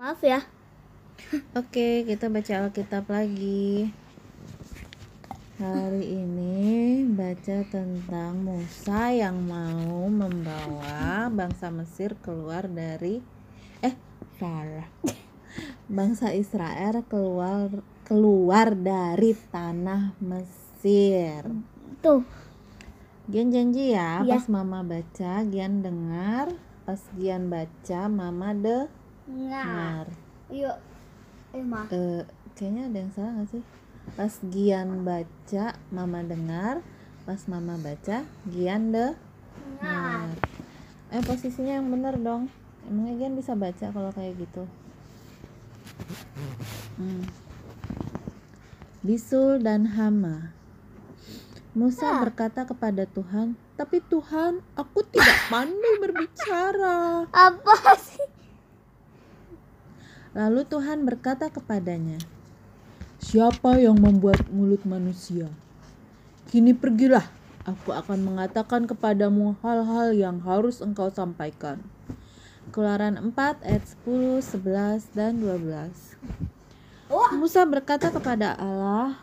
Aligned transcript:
Maaf 0.00 0.24
ya. 0.24 0.40
Oke, 1.52 2.08
kita 2.08 2.32
baca 2.32 2.64
Alkitab 2.64 3.12
lagi. 3.12 3.92
Hari 5.60 6.16
ini 6.16 7.04
baca 7.12 7.60
tentang 7.68 8.40
Musa 8.40 9.12
yang 9.12 9.36
mau 9.44 10.08
membawa 10.08 11.28
bangsa 11.28 11.68
Mesir 11.68 12.16
keluar 12.24 12.64
dari 12.72 13.20
eh 13.84 13.92
salah. 14.40 14.88
Bangsa 15.92 16.32
Israel 16.32 17.04
keluar 17.04 17.84
keluar 18.08 18.72
dari 18.72 19.36
tanah 19.52 20.16
Mesir. 20.24 21.52
Tuh. 22.00 22.24
Gian 23.28 23.52
janji 23.52 23.92
ya, 23.92 24.24
Iya. 24.24 24.40
pas 24.40 24.48
mama 24.48 24.80
baca, 24.80 25.44
Gian 25.44 25.84
dengar, 25.84 26.48
pas 26.90 27.06
Gian 27.14 27.46
baca, 27.46 28.10
mama 28.10 28.50
dengar. 28.50 28.90
Nah. 29.30 30.02
Yuk. 30.50 30.78
Eh, 31.54 31.62
Ma. 31.62 31.86
Eh, 31.86 32.26
kayaknya 32.58 32.90
ada 32.90 32.98
yang 32.98 33.12
salah 33.14 33.32
gak 33.38 33.48
sih? 33.54 33.62
Pas 34.18 34.34
Gian 34.50 35.06
baca, 35.06 35.78
mama 35.94 36.26
dengar. 36.26 36.82
Pas 37.22 37.38
mama 37.46 37.78
baca, 37.78 38.26
Gian 38.50 38.90
dengar. 38.90 40.34
Eh, 41.14 41.22
posisinya 41.22 41.78
yang 41.78 41.94
bener 41.94 42.18
dong. 42.18 42.50
Emangnya 42.90 43.22
Gian 43.22 43.38
bisa 43.38 43.54
baca 43.54 43.86
kalau 43.94 44.10
kayak 44.10 44.34
gitu? 44.42 44.66
Hmm. 46.98 47.22
Bisul 49.06 49.62
dan 49.62 49.94
Hama. 49.94 50.50
Musa 51.70 52.06
Ah. 52.10 52.26
berkata 52.26 52.66
kepada 52.66 53.06
Tuhan, 53.06 53.54
"Tapi 53.78 54.02
Tuhan, 54.10 54.58
aku 54.74 55.06
tidak 55.06 55.38
pandai 55.52 55.94
berbicara." 56.02 57.30
Apa 57.30 57.94
sih? 57.94 58.26
Lalu 60.34 60.62
Tuhan 60.66 61.06
berkata 61.06 61.50
kepadanya, 61.50 62.18
Siapa 63.20 63.76
yang 63.76 64.00
membuat 64.00 64.48
mulut 64.48 64.80
manusia? 64.88 65.52
Kini 66.48 66.72
pergilah, 66.72 67.28
aku 67.68 67.92
akan 67.92 68.24
mengatakan 68.24 68.88
kepadamu 68.88 69.60
hal-hal 69.60 70.16
yang 70.16 70.40
harus 70.40 70.80
engkau 70.80 71.12
sampaikan. 71.12 71.84
Keluaran 72.72 73.20
4 73.20 73.60
ayat 73.60 73.84
10, 74.06 74.40
11, 74.40 75.04
dan 75.12 75.36
12. 75.36 76.16
Wah. 77.12 77.34
Musa 77.36 77.66
berkata 77.68 78.08
kepada 78.08 78.56
Allah, 78.56 79.20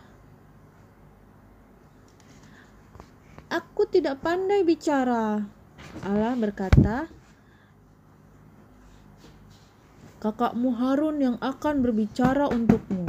Aku 3.48 3.88
tidak 3.88 4.20
pandai 4.20 4.68
bicara. 4.68 5.48
Allah 6.04 6.36
berkata, 6.36 7.08
kakakmu 10.20 10.76
Harun 10.76 11.24
yang 11.24 11.38
akan 11.40 11.80
berbicara 11.80 12.52
untukmu. 12.52 13.08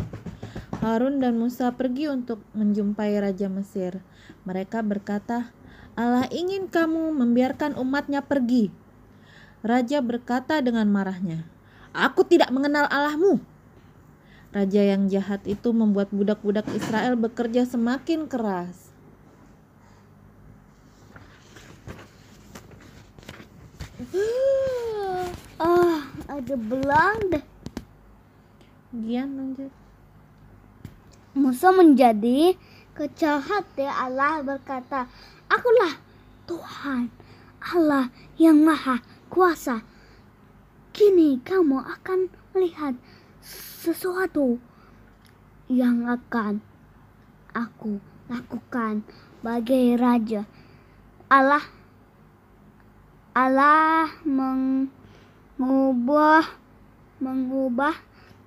Harun 0.78 1.18
dan 1.18 1.42
Musa 1.42 1.74
pergi 1.74 2.06
untuk 2.06 2.38
menjumpai 2.54 3.18
Raja 3.18 3.50
Mesir. 3.50 3.98
Mereka 4.46 4.86
berkata, 4.86 5.50
Allah 5.98 6.30
ingin 6.30 6.70
kamu 6.70 7.18
membiarkan 7.18 7.74
umatnya 7.74 8.22
pergi. 8.22 8.70
Raja 9.66 9.98
berkata 9.98 10.62
dengan 10.62 10.86
marahnya, 10.86 11.50
Aku 11.90 12.22
tidak 12.22 12.54
mengenal 12.54 12.86
Allahmu. 12.86 13.42
Raja 14.54 14.86
yang 14.86 15.10
jahat 15.10 15.42
itu 15.50 15.74
membuat 15.74 16.14
budak-budak 16.14 16.70
Israel 16.78 17.18
bekerja 17.18 17.66
semakin 17.66 18.30
keras. 18.30 18.87
Ah, 25.58 26.06
ada 26.30 26.54
belang 26.54 27.18
deh. 27.34 27.44
Gian 28.94 29.28
lanjut. 29.36 29.72
Musa 31.36 31.68
menjadi 31.70 32.56
kecil 32.96 33.42
hati 33.44 33.84
Allah 33.84 34.40
berkata, 34.42 35.06
Akulah 35.46 35.98
Tuhan 36.48 37.12
Allah 37.60 38.08
yang 38.40 38.64
maha 38.64 39.04
kuasa. 39.28 39.84
Kini 40.96 41.38
kamu 41.44 41.78
akan 41.84 42.32
melihat 42.56 42.96
sesuatu 43.44 44.58
yang 45.68 46.08
akan 46.08 46.64
aku 47.52 48.00
lakukan 48.32 49.04
bagai 49.44 50.00
raja. 50.00 50.48
Allah 51.28 51.62
Allah 53.38 54.10
mengubah 54.26 56.42
mengubah 57.22 57.94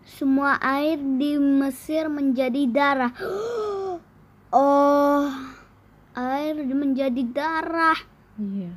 semua 0.03 0.59
air 0.59 0.99
di 0.99 1.39
Mesir 1.39 2.11
menjadi 2.11 2.67
darah. 2.67 3.15
Oh, 4.51 5.31
air 6.11 6.59
menjadi 6.67 7.23
darah, 7.23 7.95
Iya. 8.35 8.75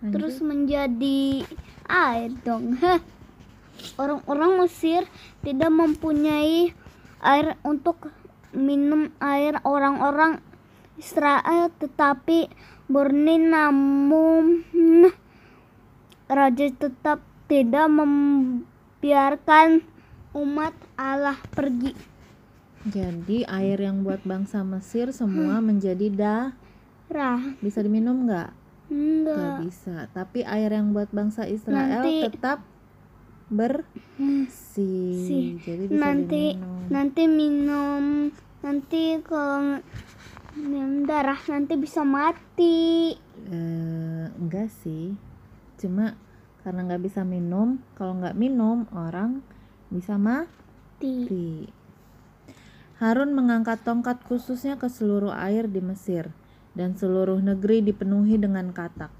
Lanjut. 0.00 0.08
terus 0.08 0.40
menjadi 0.40 1.44
air 1.84 2.32
dong. 2.40 2.80
Orang-orang 4.00 4.64
Mesir 4.64 5.04
tidak 5.44 5.68
mempunyai 5.68 6.72
air 7.20 7.60
untuk 7.60 8.08
minum 8.56 9.12
air 9.20 9.60
orang-orang 9.68 10.40
Israel 10.96 11.68
tetapi 11.76 12.48
Borni 12.90 13.38
namun 13.38 14.62
raja 16.26 16.66
tetap 16.68 17.22
tidak 17.46 17.86
membiarkan 17.86 19.82
umat 20.34 20.74
Allah 20.94 21.38
pergi. 21.50 21.94
Jadi 22.82 23.44
air 23.44 23.78
yang 23.78 24.02
buat 24.02 24.22
bangsa 24.22 24.62
Mesir 24.62 25.10
semua 25.12 25.60
menjadi 25.60 26.06
dah 26.10 26.44
Rah, 27.06 27.54
bisa 27.58 27.78
diminum 27.78 28.24
nggak? 28.24 28.50
Nggak 28.88 29.38
enggak. 29.38 29.58
bisa. 29.62 29.94
Tapi 30.10 30.42
air 30.42 30.70
yang 30.70 30.90
buat 30.90 31.10
bangsa 31.10 31.44
Israel 31.44 32.02
Nanti- 32.02 32.26
tetap 32.26 32.58
bersih. 33.46 35.14
Sih. 35.26 35.46
Jadi 35.58 35.84
bisa 35.86 35.96
Nanti 35.96 36.44
diminum. 36.54 36.86
nanti 36.86 37.22
minum 37.26 38.02
nanti 38.60 39.02
kalau 39.22 39.78
darah 41.06 41.40
nanti 41.50 41.74
bisa 41.78 42.02
mati. 42.02 43.14
Eh, 43.50 44.24
enggak 44.38 44.70
sih. 44.82 45.14
Cuma 45.78 46.14
karena 46.60 46.84
nggak 46.84 47.02
bisa 47.02 47.24
minum, 47.24 47.80
kalau 47.96 48.20
nggak 48.20 48.36
minum 48.36 48.84
orang 48.92 49.40
bisa 49.88 50.20
Mati. 50.20 50.46
mati. 51.00 51.50
Harun 53.00 53.32
mengangkat 53.32 53.80
tongkat 53.80 54.20
khususnya 54.28 54.76
ke 54.76 54.92
seluruh 54.92 55.32
air 55.32 55.64
di 55.64 55.80
Mesir 55.80 56.28
dan 56.76 56.92
seluruh 56.94 57.40
negeri 57.40 57.80
dipenuhi 57.80 58.36
dengan 58.36 58.70
katak. 58.76 59.10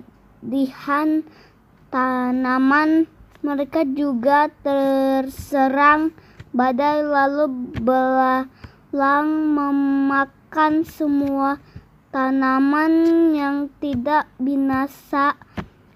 tanaman 1.95 3.07
mereka 3.47 3.87
juga 3.87 4.51
terserang 4.67 6.11
badai 6.51 7.07
lalu 7.07 7.71
belalang 7.79 9.29
memakan 9.55 10.83
semua 10.83 11.63
tanaman 12.11 12.91
yang 13.31 13.71
tidak 13.79 14.27
binasa 14.43 15.39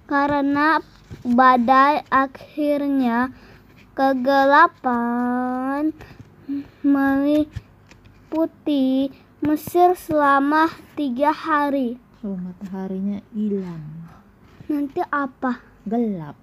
karena 0.07 0.79
badai 1.27 2.07
akhirnya 2.15 3.35
kegelapan 3.99 5.91
meliputi 6.87 8.07
Mesir 9.39 9.95
selama 9.95 10.67
tiga 10.99 11.31
hari. 11.31 11.95
oh, 12.27 12.35
mataharinya 12.35 13.23
hilang, 13.31 13.87
Nanti 14.67 14.99
apa? 15.15 15.78
Gelap. 15.89 16.37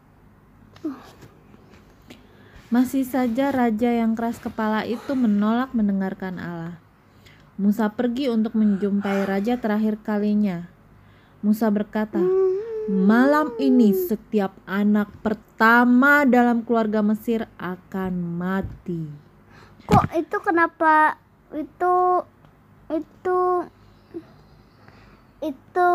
Masih 2.73 3.05
saja 3.05 3.53
raja 3.53 3.93
yang 3.93 4.17
keras 4.17 4.41
kepala 4.41 4.83
itu 4.83 5.13
menolak 5.13 5.71
mendengarkan 5.71 6.41
Allah. 6.41 6.75
Musa 7.55 7.87
pergi 7.87 8.27
untuk 8.27 8.57
menjumpai 8.57 9.23
raja 9.23 9.55
terakhir 9.55 10.01
kalinya. 10.03 10.67
Musa 11.39 11.71
berkata, 11.71 12.19
"Malam 12.89 13.55
ini 13.61 13.95
setiap 13.95 14.57
anak 14.67 15.07
pertama 15.23 16.27
dalam 16.27 16.65
keluarga 16.67 16.99
Mesir 16.99 17.47
akan 17.55 18.13
mati." 18.35 19.07
Kok 19.87 20.05
itu 20.19 20.37
kenapa 20.43 21.21
itu 21.53 21.95
itu 22.91 23.39
itu 25.45 25.87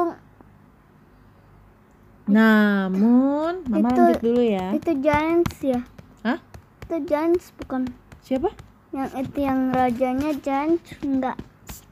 Namun, 2.31 3.53
Mama 3.67 3.89
Itu- 3.91 4.03
lanjut 4.03 4.21
dulu 4.23 4.43
ya. 4.43 4.67
itu 4.73 4.91
giants 5.03 5.57
ya? 5.61 5.81
Hah? 6.23 6.39
Itu 6.87 6.97
giants 7.05 7.51
bukan? 7.59 7.91
Siapa? 8.23 8.51
Yang 8.91 9.11
itu 9.23 9.39
yang 9.41 9.61
rajanya 9.71 10.31
giants 10.35 10.99
enggak 11.03 11.39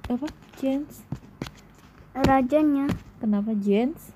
Apa? 0.09 0.27
James? 0.59 1.07
rajanya 2.15 2.91
Kenapa 3.19 3.55
James? 3.55 4.11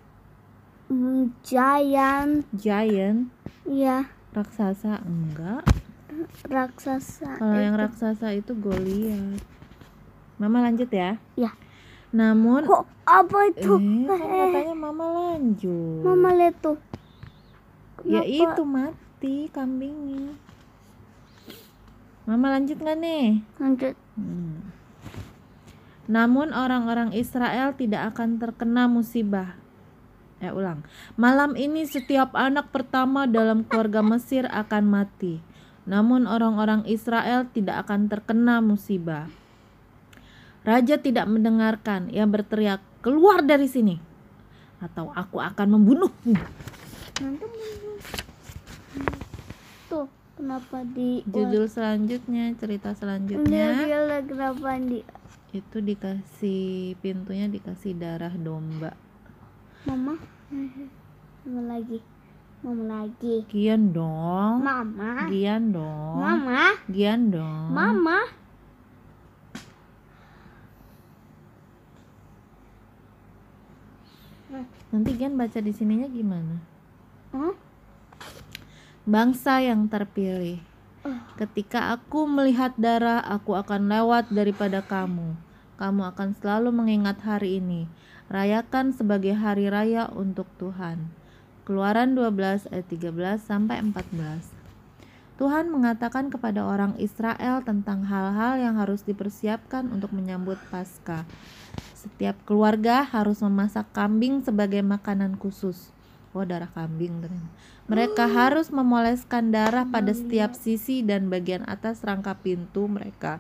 Hmm, 0.90 1.30
giant 1.42 2.42
Giant? 2.52 3.30
ya 3.62 4.10
Raksasa? 4.32 5.04
Enggak. 5.04 5.62
raksasa 6.46 7.36
Kalau 7.36 7.58
yang 7.58 7.76
raksasa 7.76 8.32
itu 8.32 8.52
Goliat. 8.54 9.40
Mama 10.36 10.64
lanjut 10.64 10.88
ya. 10.90 11.20
Ya. 11.34 11.52
Namun 12.12 12.69
kok 12.69 12.85
apa 13.09 13.38
itu 13.50 13.73
eh, 13.81 14.05
kan 14.06 14.20
Eh, 14.20 14.50
katanya 14.53 14.76
Mama 14.76 15.06
lanjut. 15.11 16.00
mama 16.05 16.29
lihat 16.37 16.56
tuh 16.61 16.79
ya 18.05 18.23
itu 18.26 18.62
mati 18.67 19.49
kambingnya. 19.49 20.37
Mama 22.29 22.55
lanjut 22.55 22.79
nggak 22.79 22.99
nih? 22.99 23.26
lanjut 23.59 23.94
Hmm. 24.14 24.70
Namun 26.11 26.53
orang-orang 26.53 27.17
Israel 27.17 27.73
tidak 27.73 28.12
akan 28.15 28.37
terkena 28.37 28.85
musibah. 28.91 29.56
Eh 30.43 30.50
ulang. 30.50 30.82
Malam 31.15 31.55
ini 31.55 31.87
setiap 31.87 32.35
anak 32.35 32.75
pertama 32.75 33.31
dalam 33.31 33.62
keluarga 33.62 34.03
Mesir 34.03 34.50
akan 34.50 34.85
mati. 34.91 35.38
Namun 35.87 36.26
orang-orang 36.26 36.82
Israel 36.91 37.47
tidak 37.55 37.87
akan 37.87 38.11
terkena 38.11 38.58
musibah. 38.58 39.31
Raja 40.62 40.94
tidak 40.99 41.26
mendengarkan. 41.26 42.06
Ia 42.14 42.23
berteriak, 42.23 42.79
"Keluar 43.03 43.43
dari 43.43 43.67
sini 43.67 43.99
atau 44.79 45.11
aku 45.11 45.43
akan 45.43 45.79
membunuhmu." 45.79 46.35
tuh 49.91 50.09
kenapa 50.38 50.82
di 50.88 51.20
Judul 51.29 51.69
selanjutnya, 51.69 52.55
cerita 52.56 52.97
selanjutnya 52.97 53.85
dia 53.85 54.23
kenapa 54.25 54.81
di 54.81 55.05
itu 55.53 55.79
dikasih 55.85 56.97
pintunya 57.05 57.44
dikasih 57.44 57.93
darah 57.93 58.32
domba. 58.32 58.97
mama 59.85 60.17
mama 61.44 61.61
lagi 61.69 62.00
mama 62.65 62.85
lagi 62.88 63.44
Gian 63.53 63.93
dong. 63.93 64.65
mama 64.65 65.29
Gian 65.29 65.62
dong. 65.76 66.17
mama 66.17 66.62
Gian 66.88 67.20
dong. 67.29 67.69
mama 67.69 68.19
Nanti 74.93 75.10
Gian 75.16 75.40
baca 75.40 75.58
di 75.64 75.72
sininya 75.72 76.08
gimana? 76.12 76.60
Hah? 77.32 77.56
Bangsa 79.08 79.64
yang 79.64 79.88
terpilih. 79.88 80.60
Oh. 81.02 81.19
Ketika 81.40 81.96
aku 81.96 82.28
melihat 82.28 82.76
darah, 82.76 83.25
aku 83.25 83.56
akan 83.56 83.88
lewat 83.88 84.31
daripada 84.31 84.84
kamu. 84.84 85.34
Kamu 85.81 86.02
akan 86.14 86.37
selalu 86.38 86.70
mengingat 86.70 87.19
hari 87.25 87.58
ini. 87.58 87.88
Rayakan 88.31 88.94
sebagai 88.94 89.34
hari 89.34 89.66
raya 89.66 90.06
untuk 90.12 90.46
Tuhan. 90.60 91.10
Keluaran 91.66 92.14
12 92.14 92.70
ayat 92.70 92.87
13 92.87 93.43
sampai 93.43 93.82
14. 93.82 94.62
Tuhan 95.43 95.75
mengatakan 95.75 96.31
kepada 96.31 96.62
orang 96.62 96.94
Israel 97.02 97.66
tentang 97.66 98.06
hal-hal 98.06 98.62
yang 98.62 98.78
harus 98.78 99.02
dipersiapkan 99.02 99.90
untuk 99.90 100.14
menyambut 100.14 100.60
Paskah. 100.70 101.26
Setiap 102.02 102.34
keluarga 102.43 103.06
harus 103.06 103.38
memasak 103.46 103.87
kambing 103.94 104.43
sebagai 104.43 104.82
makanan 104.82 105.38
khusus. 105.38 105.94
Oh, 106.34 106.43
darah 106.43 106.66
kambing 106.75 107.22
ternyata. 107.22 107.54
Mereka 107.87 108.26
harus 108.26 108.75
memoleskan 108.75 109.54
darah 109.54 109.87
pada 109.87 110.10
setiap 110.10 110.58
sisi 110.58 111.06
dan 111.06 111.31
bagian 111.31 111.62
atas 111.70 112.02
rangka 112.02 112.34
pintu 112.43 112.90
mereka. 112.90 113.38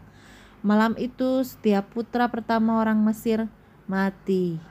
Malam 0.62 0.94
itu 0.94 1.42
setiap 1.42 1.90
putra 1.90 2.30
pertama 2.30 2.78
orang 2.78 3.02
Mesir 3.02 3.50
mati. 3.90 4.62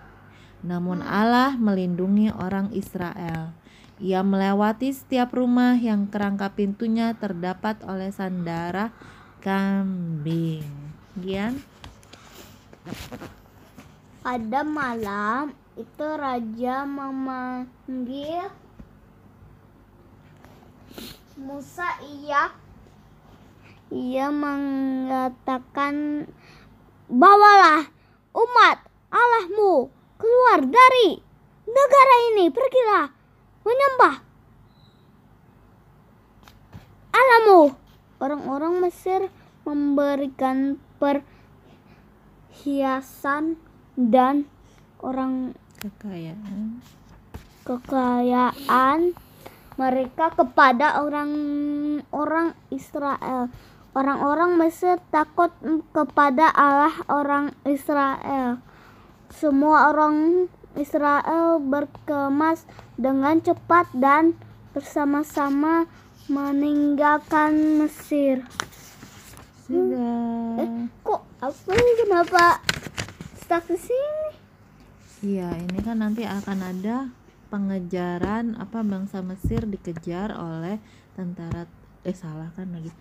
Namun 0.63 1.04
Allah 1.04 1.60
melindungi 1.60 2.32
orang 2.32 2.72
Israel. 2.72 3.51
Ia 4.00 4.24
melewati 4.24 4.96
setiap 4.96 5.36
rumah 5.36 5.75
yang 5.75 6.08
kerangka 6.08 6.56
pintunya 6.56 7.12
terdapat 7.20 7.84
olesan 7.84 8.48
darah 8.48 8.96
kambing. 9.44 10.63
Gian? 11.20 11.60
Pada 14.22 14.62
malam 14.62 15.54
itu 15.74 16.06
raja 16.06 16.86
memanggil 16.86 18.54
Musa 21.42 21.90
ia 22.06 22.54
ia 23.90 24.30
mengatakan 24.30 26.25
bawalah 27.10 27.90
umat 28.38 28.78
Allahmu 29.10 29.90
keluar 30.22 30.62
dari 30.70 31.18
negara 31.66 32.16
ini 32.32 32.54
pergilah 32.54 33.10
menyembah 33.66 34.32
Allahmu. 37.12 37.75
Orang-orang 38.22 38.80
Mesir 38.80 39.28
memberikan 39.68 40.80
perhiasan 42.62 43.58
dan 44.00 44.48
orang 45.02 45.58
Kekayaan. 45.82 46.78
kekayaan 47.66 49.18
mereka 49.82 50.30
kepada 50.38 51.02
orang-orang 51.02 52.54
Israel. 52.70 53.50
Orang-orang 53.92 54.56
Mesir 54.56 55.02
takut 55.12 55.52
kepada 55.92 56.48
Allah 56.54 56.94
orang 57.12 57.52
Israel. 57.66 58.62
Semua 59.34 59.92
orang 59.92 60.48
Israel 60.78 61.60
berkemas 61.60 62.64
dengan 62.96 63.44
cepat 63.44 63.90
dan 63.92 64.38
bersama-sama 64.72 65.90
meninggalkan 66.32 67.84
Mesir. 67.84 68.46
Sudah. 69.68 70.62
Eh, 70.62 70.70
kok 71.04 71.22
apa 71.44 71.74
kenapa 71.74 72.64
stuck 73.51 73.67
di 73.67 73.75
sini? 73.75 74.31
Iya, 75.27 75.51
ini 75.60 75.84
kan 75.84 76.00
nanti 76.00 76.24
akan 76.24 76.63
ada 76.63 77.12
pengejaran 77.51 78.55
apa 78.55 78.79
bangsa 78.79 79.20
Mesir 79.20 79.67
dikejar 79.67 80.31
oleh 80.31 80.79
tentara 81.12 81.67
eh 82.08 82.15
salah 82.15 82.48
kan 82.55 82.72
lagi 82.72 82.96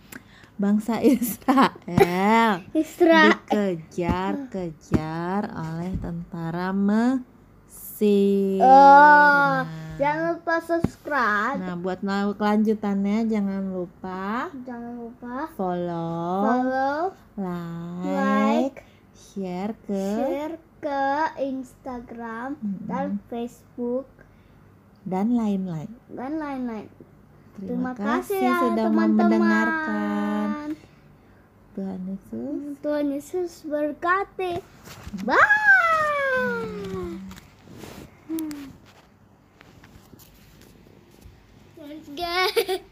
bangsa 0.59 0.99
Israel 1.07 2.67
Isra. 2.75 3.31
dikejar-kejar 3.47 5.55
oleh 5.55 5.95
tentara 6.03 6.75
Mesir. 6.75 8.59
Oh, 8.59 9.63
Nah, 9.63 9.95
Jangan 10.03 10.35
lupa 10.35 10.59
subscribe. 10.67 11.63
nah, 11.63 11.79
buat 11.79 12.03
tahu 12.03 12.35
kelanjutannya 12.35 13.23
jangan 13.31 13.71
lupa 13.71 14.51
Jangan 14.67 14.99
lupa 14.99 15.47
follow, 15.55 16.43
follow, 16.43 17.15
like, 17.39 18.75
like, 18.75 18.90
share 19.21 19.77
ke 19.85 20.01
share 20.01 20.57
ke 20.81 21.05
Instagram 21.45 22.57
hmm. 22.57 22.89
dan 22.89 23.21
Facebook. 23.29 24.09
Dan 25.05 25.37
lain-lain. 25.37 25.93
Dan 26.09 26.41
lain-lain. 26.41 26.89
Terima, 27.61 27.93
terima 27.93 27.93
kasih, 27.97 28.41
ya, 28.41 28.57
sudah 28.65 28.87
teman-teman. 28.89 29.29
mendengarkan. 29.29 30.67
Tuhan 31.77 32.01
Yesus. 32.09 32.61
Tuhan 32.81 33.07
Yesus 33.13 33.53
berkati. 33.69 34.53
Bye. 35.25 35.41
Mm. 38.29 38.73
Let's 41.81 42.09
go. 42.17 42.81